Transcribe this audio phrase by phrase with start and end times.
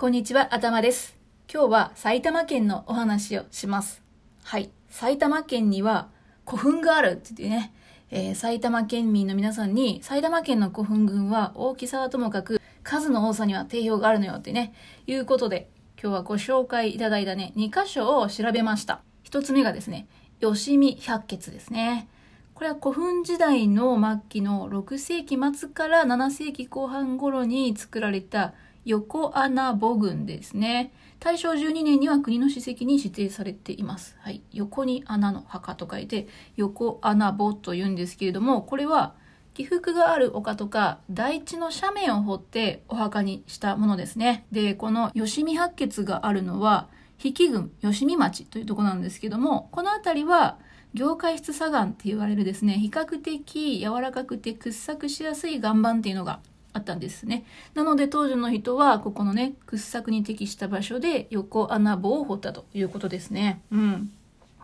[0.00, 1.16] こんにちは、頭です。
[1.52, 4.00] 今日は埼玉県のお話をします。
[4.44, 4.70] はい。
[4.88, 6.06] 埼玉県には
[6.46, 7.72] 古墳があるって言ってね、
[8.12, 14.72] えー埼玉県民の皆さんに埼玉県の古墳群は大きさはともかく数の多さには定評があるのよってね、
[15.08, 15.68] いうことで
[16.00, 19.00] 今日はご紹介いただいたね、2箇所を調べました。
[19.24, 20.06] 一つ目がですね、
[20.40, 22.06] 吉見百穴ですね。
[22.54, 28.54] これは古墳時代の末期の6世紀末から7世紀後半頃に作られた
[28.84, 30.92] 横穴墓群ですね。
[31.20, 34.16] 大正12年には国の史跡に指定されています。
[34.20, 34.42] はい。
[34.52, 39.14] 横に穴の墓と書いて、横穴墓と言うんですけれども、これは
[39.54, 44.46] 起伏がある丘とか台地の斜面を掘ってお墓にしたものですね。
[44.52, 50.58] で、この吉見八穴があるのは、比企郡吉見町というとこなんですけども、この辺りは
[50.94, 56.38] 業界質砂岩って言われるですね、比較的柔らかくて掘削しやすい岩盤っていうのが
[56.78, 57.44] あったんですね。
[57.74, 63.60] なので当時の人はここのね、掘削に適した場所で横穴墓を掘ったということですね。
[63.70, 64.12] うん。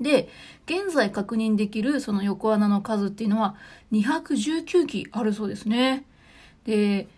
[0.00, 0.28] で、
[0.66, 3.56] 現在確認できるその横穴の数っていうのは
[3.92, 6.04] 219基あるそうですね。
[6.64, 7.08] で、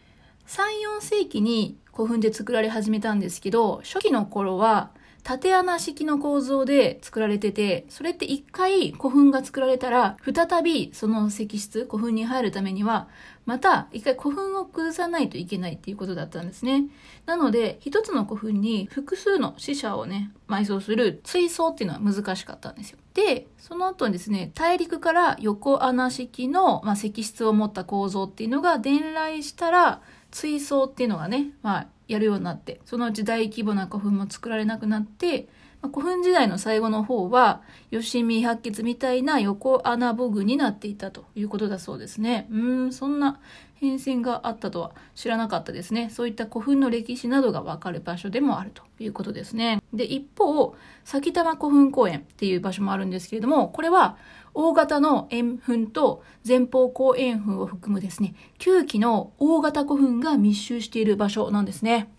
[0.46, 0.62] 3、
[0.98, 4.90] 4世紀に古墳で作られ始めたんですけど、初期の頃は
[5.22, 13.08] 縦穴式の構造で作られてて、それって一回古墳が作られたら、再びその石室、古墳に入るためには、
[13.46, 16.84] また一回古墳を崩さないといけないっていうことだったんですね。
[17.26, 22.98] なので、一つの古墳に複数の死者をね、埋葬する追葬っていうのは難しかったんですよ。
[23.14, 35.48] で、その後にですね、大陸から横穴式の、まあ、石室を持った構造っていうのが伝来したら、追葬っていうのがね、まあ、やるようになって、そのうち大規模な古墳も作られなくなって、
[35.80, 42.48] まあ古墳時代の最後の方は、吉見百穴みたいな横穴墓群になっていたということだそうですね。
[42.50, 43.40] うん、そんな
[43.76, 46.10] 変遷があったとは知らなかったですね。
[46.10, 49.80] そういった古墳の歴史などがわかる場所でもあるということですね。
[49.94, 54.18] で、一方、埼玉古墳公園っていう場所もあるんですけれども、これは
[54.54, 62.12] 大型の円墳と前方後円墳を含むですね、9基の大型古墳が密集している場所なんですね。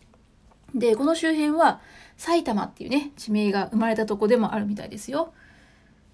[0.74, 1.82] で、この周辺は
[2.18, 5.34] 埼玉っていうね、地名が生まれたとこでもあるみたいですよ。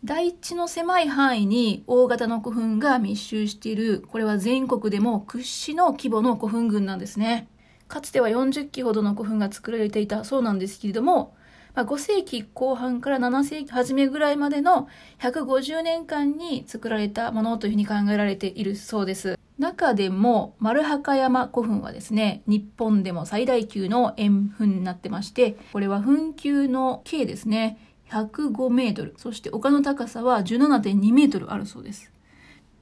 [0.03, 7.47] 大地の狭い範囲に大型の古墳が密集している、これは全国でも屈指の規模の古墳群なんですね。
[7.87, 11.35] かつては40基ほどの古墳が作られていたそうなんですけれども、
[11.77, 14.87] まあ、5世紀後半から7世紀初めぐらいまでの
[15.19, 19.37] 150年間に作られたものというふうに考えられているそうです。
[19.59, 27.77] 中でも丸墓山古墳はですね、日本でも最大級の円墳になってまして、これは墳丘の径ですね、
[28.09, 32.11] 105メートル、そして丘の高さは17.2メートルあるそうです。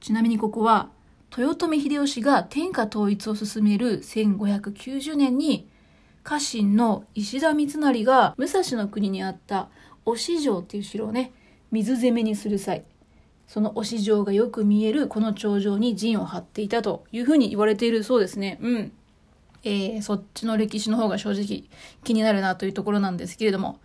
[0.00, 0.88] ちなみにここは、
[1.36, 5.68] 豊臣秀吉が天下統一を進める1590年に、
[6.26, 9.68] 家臣の石田三成が武蔵の国にあった
[10.04, 11.32] 忍城っていう城をね、
[11.70, 12.84] 水攻めにする際、
[13.46, 18.58] その忍城がよく見えるこの頂上に陣を張っていたというふうに言われているそうですね。
[18.60, 18.92] うん。
[19.62, 21.64] えー、そっちの歴史の方が正直
[22.02, 23.78] 気になるなというところなんですけれども、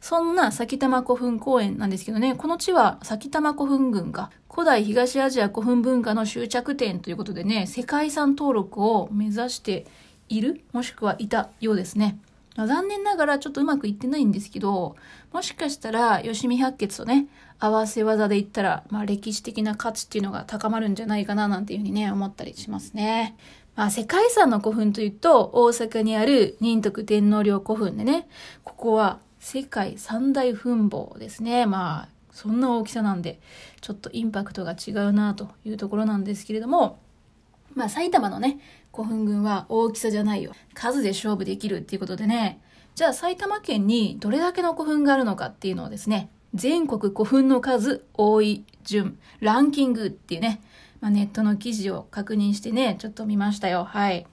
[0.00, 9.86] そんな埼玉古墳公園なんですけどね、この地は埼玉古墳群が古代東アジア古墳文化の終着点ということでね、世界遺産登録を目指して
[10.28, 12.18] いる、もしくはいたようですね。
[12.56, 14.96] まあ残念ながらちょっとうまくいってないんですけど、
[15.32, 17.28] もしかしたら吉見百穴とね、
[17.58, 23.36] 合わせ技で言ったら、まあ歴史的な価値っていうのが高まるんじゃないかななんていうふうにね、思ったりしますね。
[23.76, 28.28] まあ世界遺産の古墳というと、大阪にある仁徳天皇陵古墳でね、
[28.64, 31.64] ここは世界三大墳墓ですね。
[31.66, 33.40] まあ、そんな大きさなんで、
[33.80, 36.98] ちょっとインパクトが違うなというところなんですけれども、
[37.74, 38.58] まあ埼玉のね、
[38.98, 40.50] 古墳群は大きさじゃないよ。
[40.74, 42.60] 数で勝負できるっていうことでね、
[42.96, 50.60] じゃあ埼玉県にどれだけの古墳があるのかっていうのをですね、全国古墳の数多い順、ランキングっていうね、
[51.00, 53.84] まあ、ネットの記事を確認してね、ちょっと見ましたよ。
[53.84, 54.26] はい。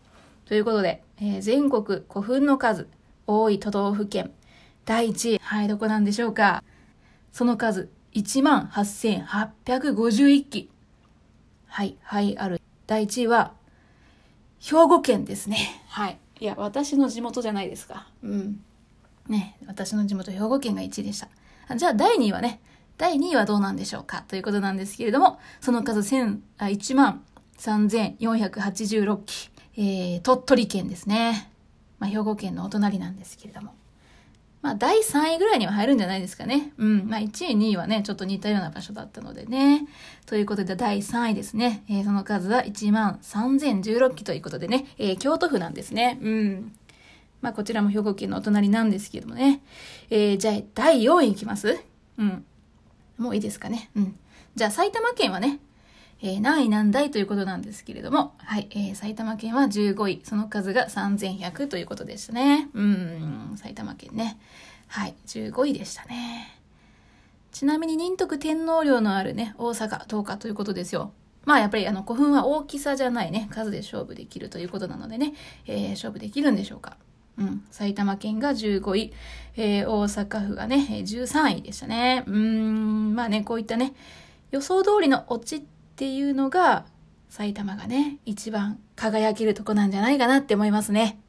[0.45, 2.87] ということで、えー全国古墳の数
[3.27, 4.31] 多い都道府県、
[4.83, 6.63] 第1位、はい、どこなんでしょうか。
[7.31, 10.71] その数、18,851基。
[11.68, 12.59] はい、はい、ある。
[12.88, 13.53] 第1位は、
[14.65, 15.83] 兵庫県ですね。
[15.89, 16.17] はい。
[16.39, 18.07] いや、私の地元じゃないですか。
[18.23, 18.59] うん。
[19.27, 21.27] ね、私の地元兵庫県が1位でした。
[21.67, 22.59] あじゃあ第2位はね、
[22.97, 24.23] 第2位はどうなんでしょうか？
[24.27, 27.23] ということなんですけれども、その数1000あ1万
[27.59, 31.51] 3486機、えー、鳥取県ですね。
[32.00, 33.73] まあ、兵庫県のお隣なんですけれども。
[34.65, 36.73] まあ、第3位ぐらいには入るんじゃないですかね。
[36.79, 37.07] うん。
[37.07, 39.85] まあ、1位、2位はね、ちょっと似たような場所だったのでね。
[40.25, 41.83] ということで、第3位ですね。
[41.88, 46.17] えーその数は1万3016機ということでね、えー京都府なんですね。
[46.19, 46.71] うん。
[47.41, 49.62] まあ、こちらも兵庫県のお隣なんですけどもね。
[50.09, 51.77] えー、じゃあ、第4位いきます？
[52.18, 52.44] うん。
[53.19, 53.91] もういいですかね。
[53.95, 54.15] うん。
[54.56, 55.59] じゃあ、埼玉県はね、
[56.25, 62.68] えー、何位何台ということなんですけれども、はい、えー、埼玉県は15位、その数が3100ということでしたね。
[62.74, 64.39] うん、埼玉県ね。
[64.88, 66.60] はい、15位でしたね。
[67.51, 71.12] ちなみに仁徳天皇陵のあるね、大阪どうかということですよ。
[71.44, 75.36] まあやっぱりあの古墳は大きさじゃないね、数で勝負できるということなのでね、
[75.68, 76.98] えー、勝負できるんでしょうか。
[77.38, 77.63] うん。
[77.69, 79.13] 埼玉県が15位、
[79.57, 82.24] えー、大阪府がね、13位でしたね。
[82.25, 83.94] うん、まあね、こういったね、
[84.50, 86.86] 予想通りのオチっていうのが、
[87.30, 91.21] 埼玉がね、一番輝けるとこなんじゃないかなって思いますね。